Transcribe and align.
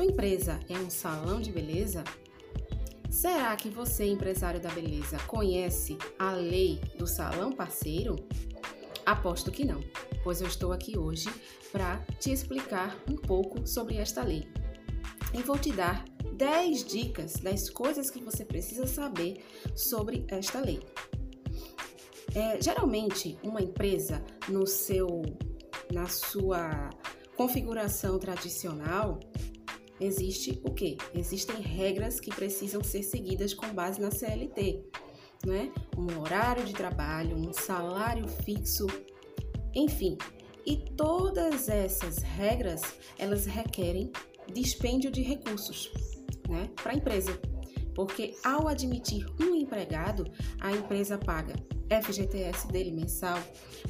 empresa 0.00 0.58
é 0.68 0.78
um 0.78 0.88
salão 0.88 1.40
de 1.40 1.52
beleza, 1.52 2.02
será 3.10 3.54
que 3.56 3.68
você, 3.68 4.04
empresário 4.06 4.60
da 4.60 4.70
beleza, 4.70 5.18
conhece 5.26 5.98
a 6.18 6.32
lei 6.32 6.80
do 6.96 7.06
salão 7.06 7.52
parceiro? 7.52 8.16
Aposto 9.04 9.50
que 9.50 9.64
não, 9.64 9.82
pois 10.24 10.40
eu 10.40 10.46
estou 10.46 10.72
aqui 10.72 10.96
hoje 10.96 11.28
para 11.70 11.98
te 12.18 12.30
explicar 12.32 12.96
um 13.08 13.16
pouco 13.16 13.66
sobre 13.66 13.96
esta 13.96 14.22
lei. 14.22 14.48
E 15.34 15.42
vou 15.42 15.58
te 15.58 15.72
dar 15.72 16.04
10 16.32 16.84
dicas 16.84 17.34
das 17.34 17.68
coisas 17.68 18.10
que 18.10 18.22
você 18.22 18.44
precisa 18.44 18.86
saber 18.86 19.44
sobre 19.74 20.24
esta 20.28 20.60
lei. 20.60 20.80
É, 22.34 22.60
geralmente, 22.60 23.38
uma 23.42 23.60
empresa 23.60 24.24
no 24.48 24.66
seu, 24.66 25.22
na 25.92 26.06
sua 26.06 26.90
configuração 27.36 28.18
tradicional, 28.18 29.20
existe 30.02 30.60
o 30.64 30.70
quê? 30.72 30.96
Existem 31.14 31.60
regras 31.60 32.20
que 32.20 32.34
precisam 32.34 32.82
ser 32.82 33.02
seguidas 33.02 33.54
com 33.54 33.68
base 33.68 34.00
na 34.00 34.10
CLT, 34.10 34.84
né? 35.46 35.72
Um 35.96 36.20
horário 36.20 36.64
de 36.64 36.72
trabalho, 36.72 37.36
um 37.36 37.52
salário 37.52 38.26
fixo, 38.28 38.86
enfim. 39.74 40.16
E 40.64 40.76
todas 40.76 41.68
essas 41.68 42.18
regras, 42.18 42.82
elas 43.18 43.46
requerem 43.46 44.12
dispêndio 44.52 45.10
de 45.10 45.22
recursos, 45.22 45.90
né, 46.48 46.68
para 46.76 46.92
a 46.92 46.94
empresa. 46.94 47.38
Porque 47.94 48.34
ao 48.44 48.68
admitir 48.68 49.26
um 49.40 49.54
empregado, 49.54 50.30
a 50.60 50.72
empresa 50.72 51.18
paga 51.18 51.54
FGTS 52.00 52.68
dele 52.68 52.90
mensal, 52.90 53.38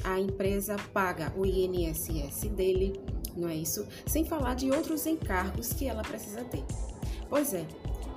a 0.03 0.19
empresa 0.19 0.75
paga 0.93 1.33
o 1.37 1.45
INSS 1.45 2.49
dele, 2.49 2.93
não 3.35 3.49
é 3.49 3.55
isso? 3.55 3.87
Sem 4.05 4.25
falar 4.25 4.55
de 4.55 4.71
outros 4.71 5.05
encargos 5.05 5.73
que 5.73 5.87
ela 5.87 6.01
precisa 6.01 6.43
ter. 6.43 6.63
Pois 7.29 7.53
é, 7.53 7.65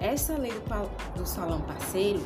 essa 0.00 0.36
lei 0.36 0.52
do, 0.52 1.18
do 1.18 1.26
salão 1.26 1.60
parceiro, 1.62 2.20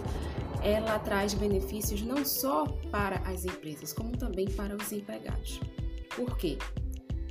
ela 0.62 0.98
traz 0.98 1.34
benefícios 1.34 2.02
não 2.02 2.24
só 2.24 2.66
para 2.90 3.16
as 3.28 3.44
empresas, 3.44 3.92
como 3.92 4.16
também 4.16 4.50
para 4.50 4.76
os 4.76 4.92
empregados. 4.92 5.60
Por 6.14 6.36
quê? 6.36 6.58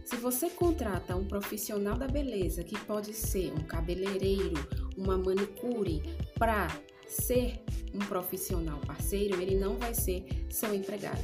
Se 0.05 0.15
você 0.15 0.49
contrata 0.49 1.15
um 1.15 1.25
profissional 1.25 1.95
da 1.95 2.07
beleza, 2.07 2.63
que 2.63 2.77
pode 2.79 3.13
ser 3.13 3.53
um 3.53 3.63
cabeleireiro, 3.63 4.55
uma 4.97 5.17
manicure, 5.17 6.01
para 6.35 6.67
ser 7.05 7.61
um 7.93 7.99
profissional 7.99 8.79
parceiro, 8.79 9.39
ele 9.39 9.55
não 9.55 9.77
vai 9.77 9.93
ser 9.93 10.25
seu 10.49 10.73
empregado. 10.73 11.23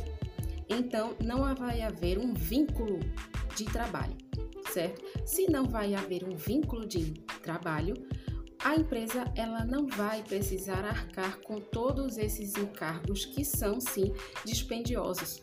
Então, 0.70 1.16
não 1.24 1.56
vai 1.56 1.82
haver 1.82 2.18
um 2.20 2.34
vínculo 2.34 3.00
de 3.56 3.66
trabalho, 3.66 4.16
certo? 4.76 5.02
Se 5.26 5.50
não 5.50 5.66
vai 5.66 5.96
haver 5.96 6.26
um 6.26 6.36
vínculo 6.36 6.86
de 6.86 7.14
trabalho, 7.42 7.96
a 8.62 8.76
empresa 8.76 9.24
ela 9.36 9.64
não 9.64 9.88
vai 9.88 10.22
precisar 10.22 10.84
arcar 10.84 11.40
com 11.40 11.62
todos 11.62 12.18
esses 12.18 12.56
encargos 12.56 13.26
que 13.26 13.46
são 13.46 13.80
sim 13.80 14.14
dispendiosos 14.44 15.42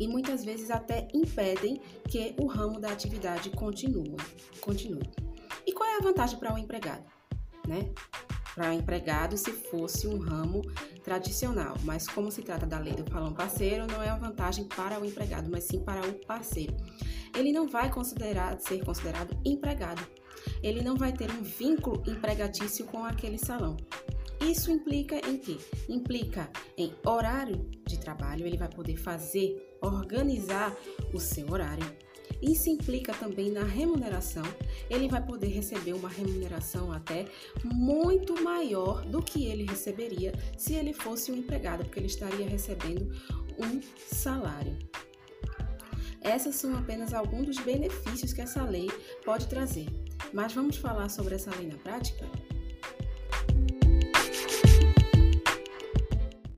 e 0.00 0.08
muitas 0.08 0.44
vezes 0.44 0.70
até 0.70 1.06
impedem 1.14 1.80
que 2.08 2.34
o 2.40 2.46
ramo 2.46 2.80
da 2.80 2.90
atividade 2.90 3.50
continue. 3.50 4.16
continue. 4.60 5.08
E 5.64 5.72
qual 5.72 5.88
é 5.88 5.98
a 5.98 6.02
vantagem 6.02 6.38
para 6.38 6.52
o 6.52 6.58
empregado? 6.58 7.04
Né? 7.68 7.92
Para 8.54 8.70
o 8.70 8.72
empregado, 8.72 9.36
se 9.36 9.52
fosse 9.52 10.08
um 10.08 10.18
ramo 10.18 10.62
tradicional, 11.04 11.76
mas 11.84 12.08
como 12.08 12.32
se 12.32 12.42
trata 12.42 12.66
da 12.66 12.80
lei 12.80 12.94
do 12.94 13.08
falão 13.10 13.32
parceiro, 13.32 13.86
não 13.86 14.02
é 14.02 14.08
uma 14.12 14.28
vantagem 14.28 14.64
para 14.64 14.98
o 14.98 15.04
empregado, 15.04 15.48
mas 15.50 15.64
sim 15.64 15.78
para 15.84 16.00
o 16.00 16.14
parceiro. 16.26 16.74
Ele 17.40 17.52
não 17.52 17.66
vai 17.66 17.90
ser 18.58 18.84
considerado 18.84 19.34
empregado. 19.46 20.06
Ele 20.62 20.82
não 20.82 20.94
vai 20.94 21.10
ter 21.10 21.30
um 21.30 21.42
vínculo 21.42 22.02
empregatício 22.06 22.84
com 22.84 23.02
aquele 23.02 23.38
salão. 23.38 23.78
Isso 24.42 24.70
implica 24.70 25.16
em 25.26 25.38
quê? 25.38 25.56
Implica 25.88 26.50
em 26.76 26.92
horário 27.02 27.66
de 27.86 27.98
trabalho, 27.98 28.46
ele 28.46 28.58
vai 28.58 28.68
poder 28.68 28.96
fazer, 28.96 29.56
organizar 29.80 30.76
o 31.14 31.18
seu 31.18 31.50
horário. 31.50 31.84
Isso 32.42 32.68
implica 32.68 33.14
também 33.14 33.50
na 33.50 33.64
remuneração. 33.64 34.44
Ele 34.90 35.08
vai 35.08 35.24
poder 35.24 35.48
receber 35.48 35.94
uma 35.94 36.10
remuneração 36.10 36.92
até 36.92 37.24
muito 37.64 38.42
maior 38.42 39.02
do 39.06 39.22
que 39.22 39.46
ele 39.46 39.64
receberia 39.64 40.32
se 40.58 40.74
ele 40.74 40.92
fosse 40.92 41.32
um 41.32 41.36
empregado, 41.36 41.84
porque 41.84 41.98
ele 41.98 42.06
estaria 42.06 42.46
recebendo 42.46 43.10
um 43.58 43.80
salário. 43.96 44.76
Essas 46.20 46.56
são 46.56 46.76
apenas 46.76 47.14
alguns 47.14 47.46
dos 47.46 47.58
benefícios 47.58 48.32
que 48.32 48.40
essa 48.40 48.62
lei 48.62 48.88
pode 49.24 49.48
trazer. 49.48 49.86
Mas 50.32 50.52
vamos 50.52 50.76
falar 50.76 51.08
sobre 51.08 51.34
essa 51.34 51.50
lei 51.56 51.66
na 51.66 51.76
prática? 51.76 52.26